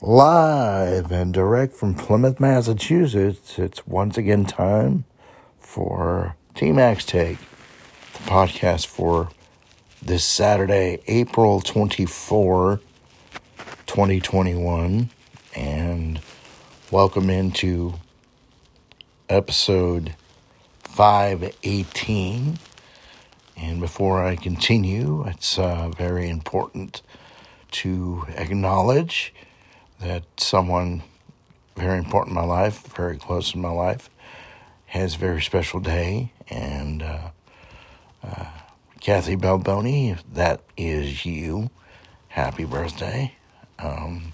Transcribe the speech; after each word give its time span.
Live 0.00 1.10
and 1.10 1.34
direct 1.34 1.74
from 1.74 1.96
Plymouth, 1.96 2.38
Massachusetts, 2.38 3.58
it's 3.58 3.84
once 3.84 4.16
again 4.16 4.44
time 4.46 5.02
for 5.58 6.36
T 6.54 6.70
Max 6.70 7.04
Take, 7.04 7.38
the 8.12 8.20
podcast 8.20 8.86
for 8.86 9.30
this 10.00 10.24
Saturday, 10.24 11.00
April 11.08 11.60
24, 11.60 12.78
2021. 13.88 15.10
And 15.56 16.20
welcome 16.92 17.28
into 17.28 17.94
episode 19.28 20.14
518. 20.84 22.60
And 23.56 23.80
before 23.80 24.24
I 24.24 24.36
continue, 24.36 25.24
it's 25.26 25.58
uh, 25.58 25.88
very 25.88 26.28
important 26.28 27.02
to 27.72 28.26
acknowledge 28.36 29.34
that 30.00 30.24
someone 30.36 31.02
very 31.76 31.98
important 31.98 32.30
in 32.30 32.42
my 32.42 32.46
life, 32.46 32.86
very 32.94 33.16
close 33.16 33.54
in 33.54 33.60
my 33.60 33.70
life, 33.70 34.10
has 34.86 35.14
a 35.14 35.18
very 35.18 35.42
special 35.42 35.80
day. 35.80 36.32
And 36.48 37.02
uh, 37.02 37.30
uh, 38.22 38.46
Kathy 39.00 39.36
Balboni, 39.36 40.12
if 40.12 40.24
that 40.32 40.62
is 40.76 41.24
you, 41.24 41.70
happy 42.28 42.64
birthday. 42.64 43.34
Um, 43.78 44.32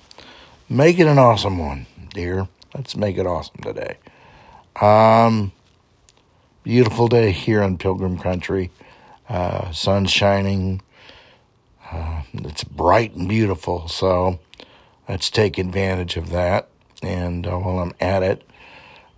make 0.69 0.99
it 0.99 1.07
an 1.07 1.19
awesome 1.19 1.59
one, 1.59 1.87
dear. 2.13 2.49
Let's 2.75 2.97
make 2.97 3.19
it 3.19 3.27
awesome 3.27 3.63
today. 3.63 3.99
Um, 4.81 5.53
beautiful 6.63 7.09
day 7.09 7.31
here 7.31 7.63
in 7.63 7.79
Pilgrim 7.79 8.19
Country. 8.19 8.71
Uh, 9.29 9.71
sun 9.73 10.07
shining. 10.07 10.83
Uh, 11.91 12.23
it's 12.33 12.65
bright 12.65 13.15
and 13.15 13.29
beautiful. 13.29 13.89
So 13.89 14.41
let's 15.09 15.31
take 15.31 15.59
advantage 15.59 16.17
of 16.17 16.31
that. 16.31 16.69
And 17.03 17.47
uh, 17.47 17.59
while 17.59 17.81
I'm 17.81 17.93
at 18.01 18.23
it, 18.23 18.43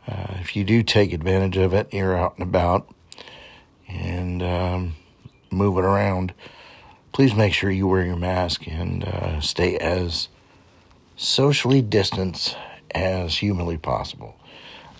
uh, 0.08 0.34
if 0.41 0.56
you 0.56 0.64
do 0.64 0.83
take 0.83 1.12
advantage 1.12 1.56
of 1.56 1.74
it, 1.74 1.92
you're 1.92 2.16
out 2.16 2.34
and 2.38 2.42
about 2.42 2.88
and 3.88 4.42
um, 4.42 4.97
moving 5.50 5.84
around, 5.84 6.34
please 7.12 7.34
make 7.34 7.52
sure 7.52 7.70
you 7.70 7.86
wear 7.86 8.05
your 8.05 8.16
mask 8.16 8.66
and 8.66 9.05
uh, 9.05 9.41
stay 9.41 9.77
as 9.78 10.28
socially 11.16 11.80
distanced 11.80 12.56
as 12.94 13.38
humanly 13.38 13.78
possible. 13.78 14.36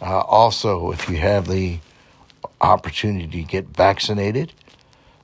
Uh, 0.00 0.20
also, 0.20 0.92
if 0.92 1.08
you 1.08 1.16
have 1.16 1.48
the 1.48 1.78
opportunity 2.60 3.42
to 3.42 3.48
get 3.48 3.66
vaccinated, 3.69 4.53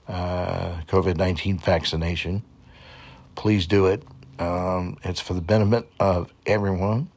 uh, 0.09 0.81
COVID 0.89 1.17
19 1.17 1.59
vaccination, 1.59 2.43
please 3.35 3.67
do 3.67 3.87
it. 3.87 4.03
Um, 4.39 4.99
it's 5.05 5.21
for 5.21 5.35
the 5.35 5.41
benefit 5.41 5.91
of 6.01 6.33
everyone, 6.47 7.11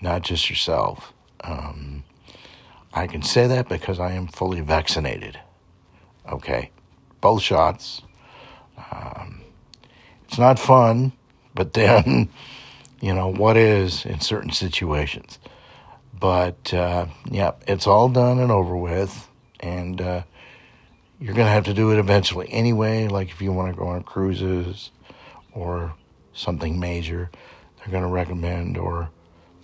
not 0.00 0.22
just 0.22 0.48
yourself. 0.50 1.12
Um, 1.42 2.04
I 2.92 3.06
can 3.06 3.22
say 3.22 3.46
that 3.46 3.68
because 3.68 4.00
I 4.00 4.12
am 4.12 4.26
fully 4.26 4.60
vaccinated. 4.60 5.38
Okay, 6.28 6.70
both 7.20 7.42
shots. 7.42 8.02
Um, 8.90 9.42
it's 10.26 10.38
not 10.38 10.58
fun, 10.58 11.12
but 11.54 11.72
then, 11.74 12.28
you 13.00 13.14
know, 13.14 13.28
what 13.28 13.56
is 13.56 14.04
in 14.04 14.20
certain 14.20 14.50
situations. 14.50 15.38
But 16.18 16.74
uh, 16.74 17.06
yeah, 17.30 17.52
it's 17.66 17.86
all 17.86 18.08
done 18.08 18.38
and 18.38 18.52
over 18.52 18.76
with, 18.76 19.28
and 19.60 20.00
uh, 20.00 20.22
you're 21.18 21.34
going 21.34 21.46
to 21.46 21.52
have 21.52 21.64
to 21.64 21.74
do 21.74 21.92
it 21.92 21.98
eventually 21.98 22.48
anyway. 22.50 23.08
Like 23.08 23.30
if 23.30 23.40
you 23.40 23.52
want 23.52 23.72
to 23.72 23.78
go 23.78 23.88
on 23.88 24.02
cruises 24.02 24.90
or 25.52 25.94
something 26.40 26.80
major, 26.80 27.30
they're 27.78 27.92
going 27.92 28.02
to 28.02 28.08
recommend 28.08 28.76
or 28.76 29.10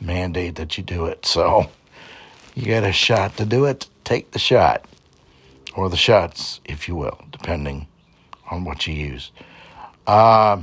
mandate 0.01 0.57
that 0.57 0.77
you 0.77 0.85
do 0.85 1.07
it. 1.07 1.27
So 1.27 1.71
you 2.55 2.65
get 2.65 2.85
a 2.85 2.93
shot 2.93 3.37
to 3.39 3.45
do 3.45 3.65
it, 3.65 3.89
take 4.05 4.33
the 4.33 4.39
shot, 4.39 4.85
or 5.75 5.89
the 5.89 5.97
shots, 5.97 6.61
if 6.65 6.89
you 6.89 6.95
will, 6.97 7.21
depending 7.31 7.89
on 8.51 8.65
what 8.65 8.87
you 8.87 8.95
use. 8.95 9.33
Uh, 10.07 10.63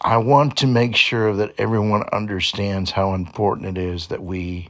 I 0.00 0.18
want 0.18 0.56
to 0.58 0.66
make 0.66 0.94
sure 0.94 1.34
that 1.34 1.54
everyone 1.58 2.04
understands 2.12 2.92
how 2.92 3.14
important 3.14 3.76
it 3.76 3.80
is 3.80 4.08
that 4.08 4.22
we 4.22 4.68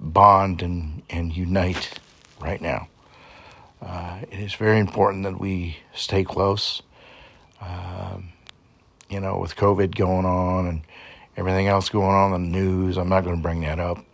bond 0.00 0.62
and, 0.62 1.02
and 1.08 1.36
unite 1.36 1.98
right 2.40 2.60
now. 2.60 2.88
Uh, 3.80 4.20
it 4.30 4.40
is 4.40 4.54
very 4.54 4.80
important 4.80 5.22
that 5.22 5.38
we 5.38 5.78
stay 5.94 6.24
close. 6.24 6.82
Um, 7.60 8.32
you 9.08 9.20
know, 9.20 9.38
with 9.38 9.56
COVID 9.56 9.94
going 9.94 10.26
on 10.26 10.66
and 10.66 10.82
everything 11.36 11.66
else 11.68 11.88
going 11.88 12.14
on 12.14 12.32
in 12.34 12.42
the 12.42 12.58
news, 12.58 12.96
I'm 12.96 13.08
not 13.08 13.24
going 13.24 13.36
to 13.36 13.42
bring 13.42 13.62
that 13.62 13.80
up. 13.80 14.04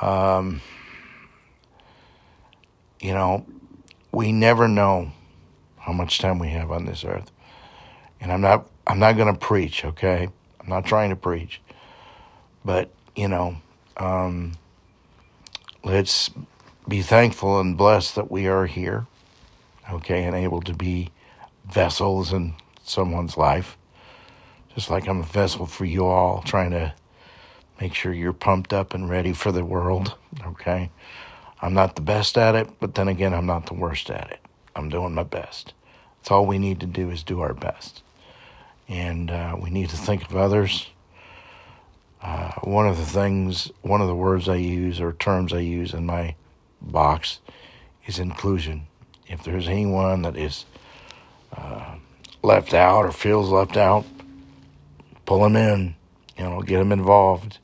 Um, 0.00 0.60
you 3.00 3.12
know, 3.12 3.46
we 4.12 4.32
never 4.32 4.68
know 4.68 5.12
how 5.78 5.92
much 5.92 6.18
time 6.18 6.38
we 6.38 6.48
have 6.50 6.70
on 6.70 6.86
this 6.86 7.04
earth. 7.04 7.30
And 8.20 8.32
I'm 8.32 8.40
not 8.40 8.68
I'm 8.86 8.98
not 8.98 9.16
going 9.16 9.32
to 9.32 9.38
preach, 9.38 9.84
okay? 9.84 10.28
I'm 10.60 10.68
not 10.68 10.86
trying 10.86 11.10
to 11.10 11.16
preach. 11.16 11.60
But, 12.64 12.90
you 13.14 13.28
know, 13.28 13.56
um, 13.98 14.52
let's 15.84 16.30
be 16.88 17.02
thankful 17.02 17.60
and 17.60 17.76
blessed 17.76 18.14
that 18.14 18.30
we 18.30 18.46
are 18.46 18.64
here, 18.64 19.06
okay, 19.92 20.24
and 20.24 20.34
able 20.34 20.62
to 20.62 20.72
be 20.72 21.10
vessels 21.72 22.32
in 22.32 22.54
someone's 22.82 23.36
life. 23.36 23.76
Just 24.74 24.90
like 24.90 25.08
I'm 25.08 25.20
a 25.20 25.24
vessel 25.24 25.66
for 25.66 25.84
you 25.84 26.06
all, 26.06 26.42
trying 26.42 26.70
to 26.70 26.94
make 27.80 27.94
sure 27.94 28.12
you're 28.12 28.32
pumped 28.32 28.72
up 28.72 28.94
and 28.94 29.08
ready 29.08 29.32
for 29.32 29.52
the 29.52 29.64
world, 29.64 30.16
okay? 30.44 30.90
I'm 31.60 31.74
not 31.74 31.96
the 31.96 32.02
best 32.02 32.38
at 32.38 32.54
it, 32.54 32.68
but 32.80 32.94
then 32.94 33.08
again, 33.08 33.34
I'm 33.34 33.46
not 33.46 33.66
the 33.66 33.74
worst 33.74 34.10
at 34.10 34.30
it. 34.30 34.40
I'm 34.76 34.88
doing 34.88 35.14
my 35.14 35.24
best. 35.24 35.74
That's 36.18 36.30
all 36.30 36.46
we 36.46 36.58
need 36.58 36.80
to 36.80 36.86
do 36.86 37.10
is 37.10 37.22
do 37.22 37.40
our 37.40 37.54
best. 37.54 38.02
And 38.88 39.30
uh, 39.30 39.56
we 39.60 39.70
need 39.70 39.90
to 39.90 39.96
think 39.96 40.28
of 40.28 40.36
others. 40.36 40.88
Uh, 42.22 42.52
one 42.62 42.86
of 42.88 42.96
the 42.96 43.04
things, 43.04 43.70
one 43.82 44.00
of 44.00 44.08
the 44.08 44.14
words 44.14 44.48
I 44.48 44.56
use 44.56 45.00
or 45.00 45.12
terms 45.12 45.52
I 45.52 45.60
use 45.60 45.94
in 45.94 46.06
my 46.06 46.34
box 46.80 47.40
is 48.06 48.18
inclusion. 48.18 48.86
If 49.26 49.42
there's 49.44 49.68
anyone 49.68 50.22
that 50.22 50.36
is 50.36 50.64
uh, 51.56 51.96
left 52.42 52.74
out 52.74 53.04
or 53.04 53.12
feels 53.12 53.50
left 53.50 53.76
out, 53.76 54.04
pull 55.24 55.42
them 55.42 55.56
in. 55.56 55.94
You 56.36 56.44
know, 56.44 56.62
get 56.62 56.78
them 56.78 56.92
involved. 56.92 57.58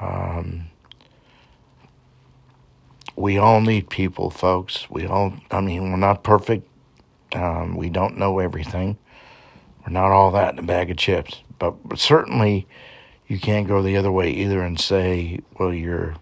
Um, 0.00 0.66
we 3.16 3.36
all 3.36 3.60
need 3.60 3.90
people, 3.90 4.30
folks. 4.30 4.88
We 4.88 5.06
all, 5.06 5.34
I 5.50 5.60
mean, 5.60 5.90
we're 5.90 5.96
not 5.96 6.22
perfect. 6.22 6.68
Um, 7.34 7.76
we 7.76 7.90
don't 7.90 8.16
know 8.16 8.38
everything. 8.38 8.96
We're 9.84 9.92
not 9.92 10.10
all 10.12 10.30
that 10.30 10.54
in 10.54 10.60
a 10.60 10.62
bag 10.62 10.90
of 10.90 10.96
chips. 10.96 11.42
But, 11.58 11.86
but 11.86 11.98
certainly, 11.98 12.66
you 13.26 13.38
can't 13.38 13.68
go 13.68 13.82
the 13.82 13.96
other 13.96 14.10
way 14.10 14.30
either 14.30 14.62
and 14.62 14.80
say, 14.80 15.40
well, 15.58 15.74
you're, 15.74 16.14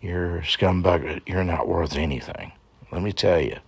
you're 0.00 0.40
scumbag, 0.40 1.22
you're 1.26 1.44
not 1.44 1.68
worth 1.68 1.96
anything. 1.96 2.52
Let 2.90 3.02
me 3.02 3.12
tell 3.12 3.40
you, 3.40 3.58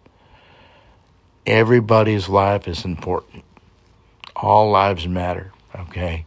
everybody's 1.47 2.29
life 2.29 2.69
is 2.69 2.85
important. 2.85 3.45
All 4.37 4.71
lives 4.71 5.07
matter, 5.07 5.53
okay? 5.75 6.27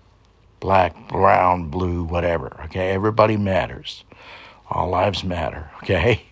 Black, 0.59 1.07
brown, 1.07 1.69
blue, 1.69 2.03
whatever, 2.03 2.59
okay? 2.65 2.91
Everybody 2.91 3.37
matters. 3.37 4.03
All 4.69 4.89
lives 4.89 5.23
matter, 5.23 5.71
okay? 5.81 6.23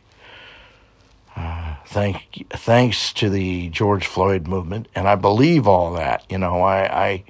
Uh, 1.36 1.76
thank, 1.86 2.46
thanks 2.50 3.14
to 3.14 3.30
the 3.30 3.70
George 3.70 4.06
Floyd 4.06 4.48
movement, 4.48 4.88
and 4.94 5.08
I 5.08 5.16
believe 5.16 5.68
all 5.68 5.94
that. 5.94 6.26
You 6.30 6.38
know, 6.38 6.62
I, 6.62 7.06
I, 7.06 7.24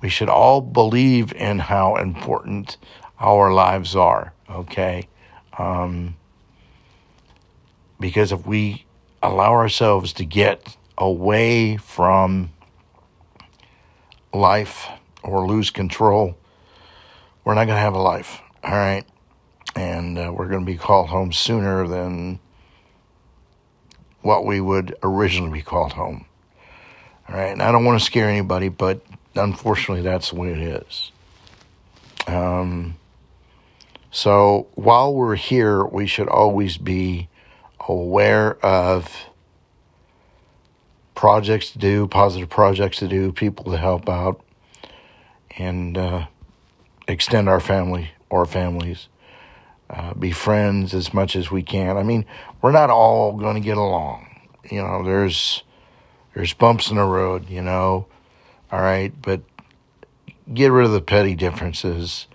we 0.00 0.08
should 0.08 0.28
all 0.28 0.60
believe 0.60 1.32
in 1.32 1.58
how 1.58 1.96
important 1.96 2.76
our 3.18 3.52
lives 3.52 3.96
are. 3.96 4.32
Okay, 4.50 5.08
um, 5.58 6.16
because 7.98 8.32
if 8.32 8.46
we 8.46 8.84
allow 9.22 9.52
ourselves 9.52 10.12
to 10.14 10.24
get 10.24 10.76
away 10.98 11.76
from 11.76 12.50
life 14.32 14.88
or 15.22 15.46
lose 15.46 15.70
control, 15.70 16.36
we're 17.44 17.54
not 17.54 17.64
going 17.64 17.76
to 17.76 17.80
have 17.80 17.94
a 17.94 17.98
life. 17.98 18.40
All 18.62 18.72
right. 18.72 19.04
And 19.74 20.18
uh, 20.18 20.32
we're 20.34 20.48
going 20.48 20.64
to 20.64 20.66
be 20.66 20.76
called 20.76 21.08
home 21.08 21.32
sooner 21.32 21.86
than 21.88 22.38
what 24.20 24.44
we 24.44 24.60
would 24.60 24.94
originally 25.02 25.52
be 25.52 25.62
called 25.62 25.92
home. 25.92 26.26
All 27.28 27.36
right. 27.36 27.52
And 27.52 27.62
I 27.62 27.72
don't 27.72 27.84
want 27.84 27.98
to 27.98 28.04
scare 28.04 28.28
anybody, 28.28 28.68
but 28.68 29.02
unfortunately, 29.34 30.02
that's 30.02 30.30
the 30.30 30.36
way 30.36 30.52
it 30.52 30.58
is. 30.58 31.10
Um, 32.26 32.96
so 34.10 34.68
while 34.74 35.14
we're 35.14 35.36
here, 35.36 35.84
we 35.84 36.06
should 36.06 36.28
always 36.28 36.76
be 36.76 37.28
aware 37.88 38.64
of 38.64 39.26
projects 41.22 41.70
to 41.70 41.78
do, 41.78 42.08
positive 42.08 42.48
projects 42.48 42.98
to 42.98 43.06
do, 43.06 43.30
people 43.30 43.70
to 43.70 43.78
help 43.78 44.08
out, 44.08 44.40
and 45.56 45.96
uh, 45.96 46.26
extend 47.06 47.48
our 47.48 47.60
family 47.60 48.10
or 48.28 48.44
families. 48.44 49.06
Uh, 49.88 50.12
be 50.14 50.32
friends 50.32 50.92
as 50.92 51.14
much 51.14 51.36
as 51.36 51.48
we 51.48 51.62
can. 51.62 51.96
I 51.96 52.02
mean, 52.02 52.26
we're 52.60 52.72
not 52.72 52.90
all 52.90 53.36
going 53.36 53.54
to 53.54 53.60
get 53.60 53.76
along. 53.76 54.26
You 54.68 54.82
know, 54.82 55.04
there's 55.04 55.62
there's 56.34 56.54
bumps 56.54 56.90
in 56.90 56.96
the 56.96 57.04
road. 57.04 57.48
You 57.48 57.62
know, 57.62 58.06
all 58.72 58.80
right, 58.80 59.12
but 59.22 59.42
get 60.52 60.72
rid 60.72 60.86
of 60.86 60.92
the 60.92 61.00
petty 61.00 61.36
differences. 61.36 62.26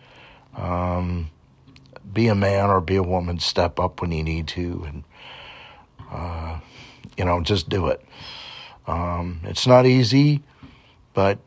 Um, 0.56 1.30
be 2.14 2.30
a 2.30 2.36
man 2.36 2.70
or 2.70 2.80
be 2.80 2.96
a 2.96 3.04
woman. 3.04 3.40
Step 3.40 3.82
up 3.82 4.00
when 4.00 4.14
you 4.14 4.24
need 4.24 4.48
to, 4.48 4.86
and 4.88 5.04
uh, 6.10 6.60
you 7.18 7.26
know, 7.26 7.42
just 7.42 7.68
do 7.68 7.88
it. 7.88 8.02
Um, 8.88 9.42
it's 9.44 9.68
not 9.68 9.86
easy, 9.86 10.42
but 11.14 11.40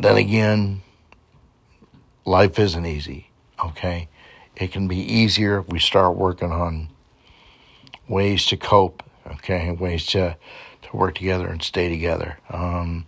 then 0.00 0.16
again, 0.16 0.82
life 2.24 2.58
isn't 2.58 2.86
easy. 2.86 3.30
Okay, 3.62 4.08
it 4.56 4.72
can 4.72 4.88
be 4.88 4.96
easier 4.96 5.60
if 5.60 5.68
we 5.68 5.78
start 5.78 6.16
working 6.16 6.50
on 6.50 6.88
ways 8.08 8.46
to 8.46 8.56
cope. 8.56 9.02
Okay, 9.26 9.70
ways 9.70 10.06
to 10.06 10.36
to 10.82 10.96
work 10.96 11.14
together 11.14 11.46
and 11.46 11.62
stay 11.62 11.88
together. 11.88 12.38
Um, 12.50 13.06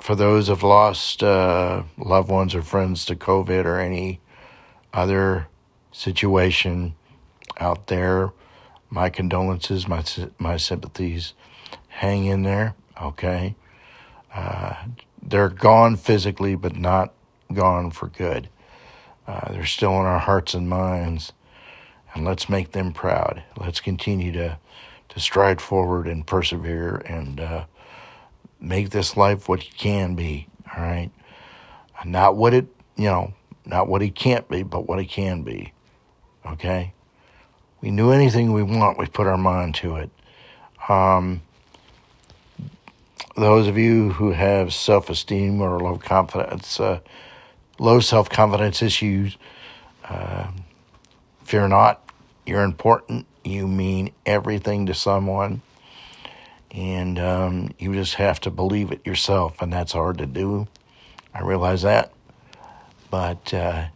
for 0.00 0.14
those 0.14 0.48
who've 0.48 0.62
lost 0.62 1.22
uh, 1.22 1.82
loved 1.98 2.30
ones 2.30 2.54
or 2.54 2.62
friends 2.62 3.04
to 3.06 3.14
COVID 3.14 3.64
or 3.64 3.78
any 3.78 4.20
other 4.92 5.48
situation 5.92 6.94
out 7.58 7.86
there, 7.88 8.32
my 8.90 9.10
condolences, 9.10 9.86
my 9.86 10.02
my 10.38 10.56
sympathies. 10.56 11.34
Hang 11.92 12.24
in 12.24 12.42
there, 12.42 12.74
okay? 13.00 13.54
Uh, 14.34 14.74
they're 15.22 15.50
gone 15.50 15.96
physically, 15.96 16.54
but 16.56 16.74
not 16.74 17.12
gone 17.52 17.90
for 17.90 18.08
good. 18.08 18.48
Uh, 19.26 19.52
they're 19.52 19.66
still 19.66 19.92
in 20.00 20.06
our 20.06 20.18
hearts 20.18 20.54
and 20.54 20.68
minds, 20.68 21.32
and 22.14 22.24
let's 22.24 22.48
make 22.48 22.72
them 22.72 22.92
proud. 22.92 23.42
Let's 23.58 23.80
continue 23.80 24.32
to 24.32 24.58
to 25.10 25.20
stride 25.20 25.60
forward 25.60 26.08
and 26.08 26.26
persevere 26.26 26.96
and 27.06 27.38
uh, 27.38 27.64
make 28.58 28.90
this 28.90 29.14
life 29.14 29.46
what 29.46 29.62
it 29.62 29.76
can 29.76 30.14
be. 30.14 30.48
All 30.74 30.82
right, 30.82 31.10
not 32.04 32.36
what 32.36 32.54
it 32.54 32.66
you 32.96 33.04
know, 33.04 33.34
not 33.64 33.86
what 33.86 34.02
it 34.02 34.14
can't 34.14 34.48
be, 34.48 34.62
but 34.62 34.88
what 34.88 34.98
it 34.98 35.06
can 35.10 35.42
be. 35.42 35.72
Okay, 36.46 36.94
we 37.80 37.90
knew 37.90 38.10
anything 38.10 38.52
we 38.52 38.62
want, 38.62 38.98
we 38.98 39.06
put 39.06 39.26
our 39.26 39.38
mind 39.38 39.74
to 39.76 39.96
it. 39.96 40.10
Um, 40.88 41.42
those 43.36 43.66
of 43.66 43.78
you 43.78 44.10
who 44.12 44.32
have 44.32 44.72
self 44.72 45.08
esteem 45.10 45.60
or 45.60 45.80
low 45.80 45.98
confidence, 45.98 46.78
uh, 46.80 47.00
low 47.78 48.00
self 48.00 48.28
confidence 48.28 48.82
issues, 48.82 49.36
uh, 50.04 50.48
fear 51.44 51.68
not. 51.68 52.02
You're 52.46 52.64
important. 52.64 53.26
You 53.44 53.66
mean 53.66 54.12
everything 54.26 54.86
to 54.86 54.94
someone. 54.94 55.62
And 56.70 57.18
um, 57.18 57.74
you 57.78 57.92
just 57.92 58.14
have 58.14 58.40
to 58.40 58.50
believe 58.50 58.92
it 58.92 59.06
yourself, 59.06 59.60
and 59.60 59.70
that's 59.72 59.92
hard 59.92 60.18
to 60.18 60.26
do. 60.26 60.68
I 61.34 61.42
realize 61.42 61.82
that. 61.82 62.12
But 63.10 63.52
uh, 63.52 63.88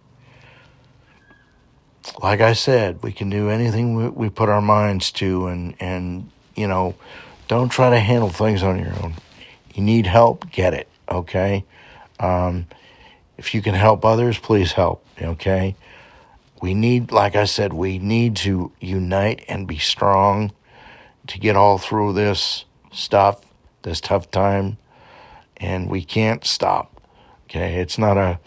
like 2.23 2.43
I 2.43 2.53
said, 2.53 3.03
we 3.03 3.13
can 3.13 3.31
do 3.31 3.49
anything 3.49 3.95
we, 3.95 4.09
we 4.09 4.29
put 4.29 4.51
our 4.51 4.61
minds 4.61 5.11
to, 5.13 5.47
and, 5.47 5.75
and, 5.81 6.31
you 6.55 6.69
know, 6.69 6.95
don't 7.49 7.69
try 7.69 7.91
to 7.91 7.99
handle 7.99 8.29
things 8.29 8.63
on 8.63 8.79
your 8.79 8.93
own. 9.03 9.15
You 9.75 9.83
need 9.83 10.07
help, 10.07 10.51
get 10.51 10.75
it, 10.75 10.89
okay? 11.09 11.65
Um, 12.19 12.67
if 13.37 13.55
you 13.55 13.63
can 13.63 13.75
help 13.75 14.05
others, 14.05 14.39
please 14.39 14.73
help, 14.73 15.05
okay? 15.21 15.77
We 16.61 16.75
need, 16.75 17.13
like 17.13 17.37
I 17.37 17.45
said, 17.45 17.73
we 17.73 17.99
need 17.99 18.37
to 18.37 18.73
unite 18.81 19.45
and 19.49 19.67
be 19.67 19.79
strong 19.79 20.53
to 21.27 21.39
get 21.39 21.57
all 21.57 21.79
through 21.79 22.15
this 22.15 22.65
stuff, 22.93 23.43
this 23.83 24.01
tough 24.01 24.31
time, 24.31 24.79
and 25.59 25.89
we 25.91 26.05
can't 26.05 26.45
stop, 26.45 27.01
okay? 27.45 27.77
It's 27.81 27.99
not 27.99 28.17
a 28.17 28.41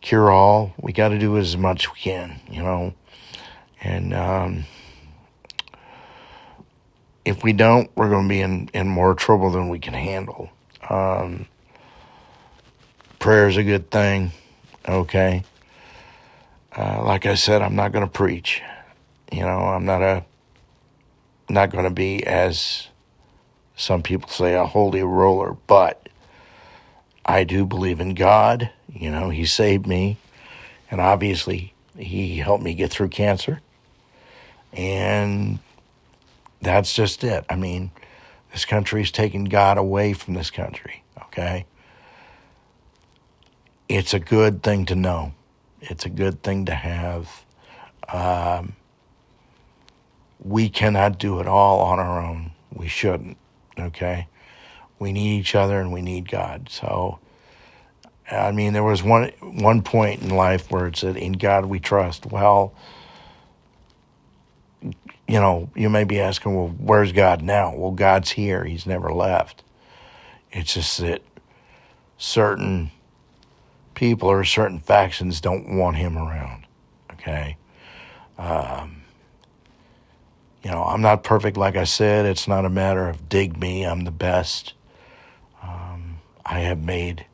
cure 0.00 0.30
all. 0.30 0.74
We 0.80 0.92
got 0.92 1.08
to 1.08 1.18
do 1.18 1.38
as 1.38 1.56
much 1.56 1.92
we 1.92 2.00
can, 2.00 2.40
you 2.50 2.62
know? 2.62 2.94
And, 3.80 4.12
um, 4.12 4.64
if 7.26 7.42
we 7.42 7.52
don't, 7.52 7.90
we're 7.96 8.08
going 8.08 8.22
to 8.22 8.28
be 8.28 8.40
in, 8.40 8.70
in 8.72 8.88
more 8.88 9.12
trouble 9.12 9.50
than 9.50 9.68
we 9.68 9.80
can 9.80 9.94
handle. 9.94 10.48
Um, 10.88 11.46
prayer 13.18 13.48
is 13.48 13.56
a 13.56 13.64
good 13.64 13.90
thing, 13.90 14.30
okay? 14.88 15.42
Uh, 16.74 17.02
like 17.04 17.26
I 17.26 17.34
said, 17.34 17.62
I'm 17.62 17.74
not 17.74 17.90
going 17.90 18.04
to 18.04 18.10
preach. 18.10 18.62
You 19.32 19.40
know, 19.40 19.58
I'm 19.58 19.84
not 19.84 20.02
a 20.02 20.24
not 21.48 21.70
going 21.70 21.84
to 21.84 21.90
be 21.90 22.24
as 22.24 22.88
some 23.74 24.02
people 24.02 24.28
say 24.28 24.54
a 24.54 24.64
holy 24.64 25.02
roller, 25.02 25.56
but 25.66 26.08
I 27.24 27.42
do 27.42 27.66
believe 27.66 27.98
in 27.98 28.14
God. 28.14 28.70
You 28.88 29.10
know, 29.10 29.30
He 29.30 29.46
saved 29.46 29.86
me, 29.86 30.16
and 30.92 31.00
obviously 31.00 31.74
He 31.98 32.36
helped 32.36 32.62
me 32.62 32.74
get 32.74 32.92
through 32.92 33.08
cancer, 33.08 33.60
and 34.72 35.58
that's 36.60 36.92
just 36.92 37.22
it. 37.24 37.44
I 37.48 37.56
mean, 37.56 37.90
this 38.52 38.64
country's 38.64 39.10
taking 39.10 39.44
God 39.44 39.78
away 39.78 40.12
from 40.12 40.34
this 40.34 40.50
country, 40.50 41.04
okay? 41.24 41.66
It's 43.88 44.14
a 44.14 44.18
good 44.18 44.62
thing 44.62 44.86
to 44.86 44.94
know. 44.94 45.34
It's 45.80 46.04
a 46.04 46.10
good 46.10 46.42
thing 46.42 46.64
to 46.66 46.74
have. 46.74 47.44
Um, 48.08 48.74
we 50.42 50.68
cannot 50.68 51.18
do 51.18 51.40
it 51.40 51.46
all 51.46 51.80
on 51.80 51.98
our 51.98 52.20
own. 52.20 52.52
We 52.72 52.88
shouldn't, 52.88 53.36
okay? 53.78 54.28
We 54.98 55.12
need 55.12 55.38
each 55.38 55.54
other 55.54 55.80
and 55.80 55.92
we 55.92 56.02
need 56.02 56.30
God. 56.30 56.68
So, 56.70 57.18
I 58.30 58.52
mean, 58.52 58.72
there 58.72 58.82
was 58.82 59.02
one 59.02 59.28
one 59.40 59.82
point 59.82 60.22
in 60.22 60.30
life 60.30 60.70
where 60.70 60.86
it 60.86 60.96
said, 60.96 61.16
"In 61.16 61.32
God 61.32 61.66
we 61.66 61.78
trust." 61.78 62.26
Well, 62.26 62.74
you 65.28 65.40
know, 65.40 65.70
you 65.74 65.88
may 65.90 66.04
be 66.04 66.20
asking, 66.20 66.54
well, 66.54 66.68
where's 66.78 67.12
God 67.12 67.42
now? 67.42 67.74
Well, 67.74 67.90
God's 67.90 68.30
here. 68.30 68.64
He's 68.64 68.86
never 68.86 69.12
left. 69.12 69.64
It's 70.52 70.74
just 70.74 70.98
that 70.98 71.22
certain 72.16 72.90
people 73.94 74.28
or 74.28 74.44
certain 74.44 74.78
factions 74.78 75.40
don't 75.40 75.76
want 75.76 75.96
him 75.96 76.16
around. 76.16 76.66
Okay. 77.12 77.56
Um, 78.38 79.02
you 80.62 80.70
know, 80.70 80.84
I'm 80.84 81.00
not 81.02 81.24
perfect, 81.24 81.56
like 81.56 81.76
I 81.76 81.84
said. 81.84 82.26
It's 82.26 82.46
not 82.46 82.64
a 82.64 82.70
matter 82.70 83.08
of 83.08 83.28
dig 83.28 83.58
me, 83.58 83.84
I'm 83.84 84.04
the 84.04 84.10
best. 84.10 84.74
Um, 85.62 86.18
I 86.44 86.60
have 86.60 86.80
made 86.80 87.26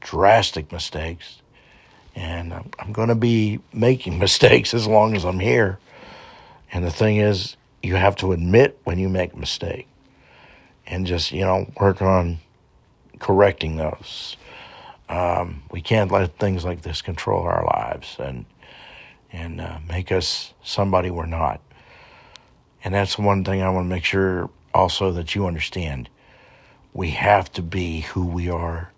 drastic 0.00 0.72
mistakes, 0.72 1.42
and 2.14 2.54
I'm, 2.54 2.70
I'm 2.78 2.92
going 2.92 3.08
to 3.08 3.14
be 3.14 3.60
making 3.72 4.18
mistakes 4.20 4.74
as 4.74 4.86
long 4.86 5.14
as 5.14 5.24
I'm 5.24 5.40
here. 5.40 5.78
And 6.72 6.84
the 6.84 6.90
thing 6.90 7.16
is, 7.16 7.56
you 7.82 7.96
have 7.96 8.16
to 8.16 8.32
admit 8.32 8.78
when 8.84 8.98
you 8.98 9.08
make 9.08 9.32
a 9.32 9.36
mistake 9.36 9.88
and 10.86 11.06
just, 11.06 11.32
you 11.32 11.42
know, 11.42 11.70
work 11.80 12.02
on 12.02 12.38
correcting 13.18 13.76
those. 13.76 14.36
Um, 15.08 15.62
we 15.70 15.80
can't 15.80 16.10
let 16.10 16.38
things 16.38 16.64
like 16.64 16.82
this 16.82 17.00
control 17.02 17.42
our 17.42 17.64
lives 17.64 18.16
and 18.18 18.44
and 19.30 19.60
uh, 19.60 19.78
make 19.86 20.10
us 20.10 20.54
somebody 20.62 21.10
we're 21.10 21.26
not. 21.26 21.60
And 22.82 22.94
that's 22.94 23.18
one 23.18 23.44
thing 23.44 23.62
I 23.62 23.68
want 23.68 23.84
to 23.84 23.88
make 23.88 24.04
sure 24.04 24.48
also 24.72 25.12
that 25.12 25.34
you 25.34 25.46
understand. 25.46 26.08
We 26.94 27.10
have 27.10 27.52
to 27.52 27.62
be 27.62 28.00
who 28.00 28.24
we 28.24 28.48
are 28.48 28.90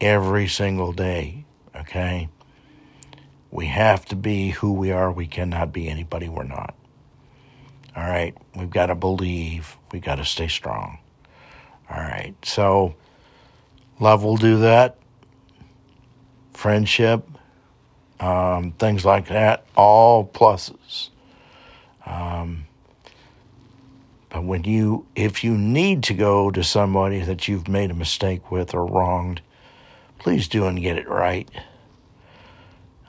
every 0.00 0.46
single 0.46 0.92
day, 0.92 1.44
okay? 1.74 2.28
We 3.56 3.68
have 3.68 4.04
to 4.06 4.16
be 4.16 4.50
who 4.50 4.74
we 4.74 4.92
are. 4.92 5.10
We 5.10 5.26
cannot 5.26 5.72
be 5.72 5.88
anybody 5.88 6.28
we're 6.28 6.42
not. 6.42 6.74
All 7.96 8.02
right. 8.02 8.36
We've 8.54 8.68
got 8.68 8.86
to 8.86 8.94
believe. 8.94 9.78
We've 9.90 10.02
got 10.02 10.16
to 10.16 10.26
stay 10.26 10.46
strong. 10.46 10.98
All 11.88 11.96
right. 11.96 12.34
So, 12.42 12.96
love 13.98 14.22
will 14.22 14.36
do 14.36 14.58
that. 14.58 14.98
Friendship, 16.52 17.26
um, 18.20 18.72
things 18.72 19.06
like 19.06 19.28
that, 19.28 19.64
all 19.74 20.26
pluses. 20.26 21.08
Um, 22.04 22.66
but 24.28 24.44
when 24.44 24.64
you, 24.64 25.06
if 25.16 25.42
you 25.42 25.56
need 25.56 26.02
to 26.04 26.14
go 26.14 26.50
to 26.50 26.62
somebody 26.62 27.20
that 27.20 27.48
you've 27.48 27.68
made 27.68 27.90
a 27.90 27.94
mistake 27.94 28.50
with 28.50 28.74
or 28.74 28.84
wronged, 28.84 29.40
please 30.18 30.46
do 30.46 30.66
and 30.66 30.78
get 30.78 30.98
it 30.98 31.08
right. 31.08 31.48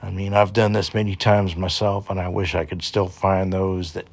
I 0.08 0.10
mean, 0.10 0.34
I've 0.34 0.54
done 0.54 0.72
this 0.72 0.94
many 0.94 1.18
times 1.18 1.58
myself, 1.58 2.10
and 2.10 2.18
I 2.18 2.30
wish 2.30 2.56
I 2.56 2.64
could 2.64 2.82
still 2.82 3.10
find 3.10 3.52
those 3.52 3.92
that 3.92 4.08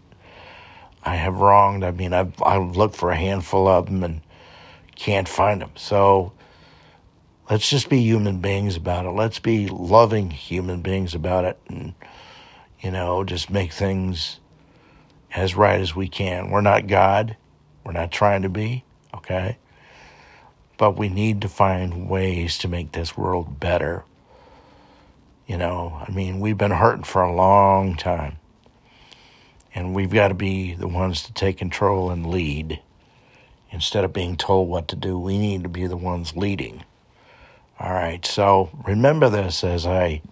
I 1.05 1.15
have 1.15 1.37
wronged. 1.37 1.85
I 1.85 1.93
mean, 1.93 2.13
I've, 2.13 2.35
I've 2.43 2.77
looked 2.77 2.97
for 2.97 3.13
a 3.13 3.17
handful 3.17 3.69
of 3.69 3.87
them 3.87 4.03
and 4.03 4.21
can't 4.97 5.29
find 5.29 5.61
them. 5.61 5.71
So 5.77 6.33
let's 7.49 7.71
just 7.71 7.89
be 7.89 8.01
human 8.01 8.41
beings 8.41 8.75
about 8.75 9.07
it. 9.07 9.11
Let's 9.11 9.39
be 9.39 9.69
loving 9.69 10.33
human 10.33 10.83
beings 10.83 11.15
about 11.15 11.45
it 11.45 11.61
and, 11.69 11.95
you 12.81 12.91
know, 12.91 13.23
just 13.23 13.49
make 13.49 13.73
things 13.73 14.41
as 15.33 15.55
right 15.55 15.81
as 15.81 15.95
we 15.95 16.09
can. 16.09 16.51
We're 16.51 16.61
not 16.61 16.89
God. 16.89 17.37
We're 17.85 17.93
not 17.93 18.11
trying 18.11 18.43
to 18.43 18.49
be, 18.49 18.83
okay? 19.15 19.59
But 20.77 20.99
we 20.99 21.09
need 21.09 21.41
to 21.43 21.49
find 21.49 22.09
ways 22.09 22.59
to 22.59 22.69
make 22.69 22.91
this 22.91 23.17
world 23.17 23.61
better. 23.61 24.05
You 25.47 25.59
know, 25.59 26.03
I 26.07 26.11
mean, 26.11 26.41
we've 26.41 26.57
been 26.57 26.71
hurting 26.71 27.05
for 27.05 27.23
a 27.23 27.35
long 27.35 27.97
time. 27.97 28.39
And 29.75 29.95
we've 29.95 30.13
got 30.13 30.29
to 30.29 30.35
be 30.35 30.75
the 30.75 30.89
ones 30.89 31.23
to 31.25 31.33
take 31.33 31.59
control 31.59 32.11
and 32.11 32.27
lead. 32.27 32.81
Instead 33.71 34.05
of 34.05 34.13
being 34.13 34.37
told 34.37 34.69
what 34.69 34.87
to 34.89 34.97
do, 34.97 35.19
we 35.19 35.37
need 35.37 35.65
to 35.65 35.69
be 35.69 35.87
the 35.87 35.97
ones 35.97 36.37
leading. 36.37 36.85
All 37.81 37.93
right, 37.93 38.25
so 38.25 38.71
remember 38.87 39.29
this 39.29 39.65
as 39.65 39.85
I 39.85 40.23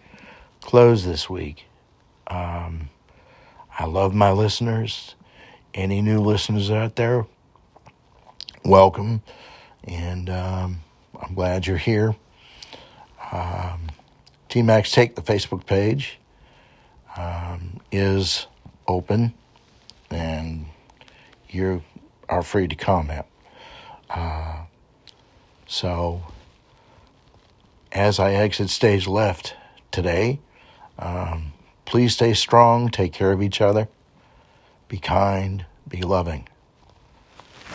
close 0.60 1.04
this 1.04 1.28
week. 1.28 1.64
Um, 2.28 2.88
I 3.76 3.86
love 3.86 4.14
my 4.14 4.30
listeners. 4.30 5.16
Any 5.74 6.00
new 6.00 6.20
listeners 6.20 6.70
out 6.70 6.94
there, 6.94 7.26
welcome. 8.64 9.22
And 9.84 10.30
um, 10.30 10.82
I'm 11.20 11.34
glad 11.34 11.66
you're 11.66 11.78
here. 11.78 12.14
Um, 13.32 13.88
T 14.52 14.60
Max 14.60 14.90
Take, 14.90 15.14
the 15.14 15.22
Facebook 15.22 15.64
page, 15.64 16.18
um, 17.16 17.80
is 17.90 18.48
open 18.86 19.32
and 20.10 20.66
you 21.48 21.82
are 22.28 22.42
free 22.42 22.68
to 22.68 22.74
comment. 22.76 23.24
Uh, 24.10 24.64
so, 25.66 26.24
as 27.92 28.18
I 28.18 28.34
exit 28.34 28.68
stage 28.68 29.06
left 29.06 29.54
today, 29.90 30.38
um, 30.98 31.54
please 31.86 32.12
stay 32.12 32.34
strong, 32.34 32.90
take 32.90 33.14
care 33.14 33.32
of 33.32 33.42
each 33.42 33.62
other, 33.62 33.88
be 34.86 34.98
kind, 34.98 35.64
be 35.88 36.02
loving, 36.02 36.46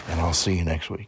and 0.07 0.21
I'll 0.21 0.31
see 0.31 0.55
you 0.55 0.63
next 0.63 0.91
week. 0.91 1.07